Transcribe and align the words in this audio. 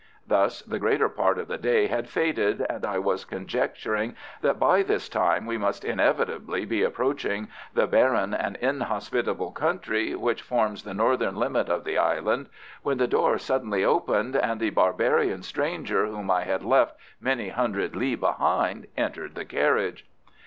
Thus 0.25 0.63
the 0.63 0.79
greater 0.79 1.07
part 1.09 1.37
of 1.37 1.47
the 1.47 1.59
day 1.59 1.85
had 1.85 2.09
faded, 2.09 2.65
and 2.67 2.83
I 2.87 2.97
was 2.97 3.23
conjecturing 3.23 4.15
that 4.41 4.57
by 4.57 4.81
this 4.81 5.07
time 5.07 5.45
we 5.45 5.59
must 5.59 5.85
inevitably 5.85 6.65
be 6.65 6.81
approaching 6.81 7.49
the 7.75 7.85
barren 7.85 8.33
and 8.33 8.57
inhospitable 8.57 9.51
country 9.51 10.15
which 10.15 10.41
forms 10.41 10.81
the 10.85 10.95
northern 10.95 11.35
limit 11.35 11.69
of 11.69 11.83
the 11.83 11.99
Island, 11.99 12.49
when 12.81 12.97
the 12.97 13.07
door 13.07 13.37
suddenly 13.37 13.85
opened 13.85 14.35
and 14.35 14.59
the 14.59 14.71
barbarian 14.71 15.43
stranger 15.43 16.07
whom 16.07 16.31
I 16.31 16.45
had 16.45 16.63
left 16.65 16.97
many 17.19 17.49
hundred 17.49 17.95
li 17.95 18.15
behind 18.15 18.87
entered 18.97 19.35
the 19.35 19.45
carriage. 19.45 20.07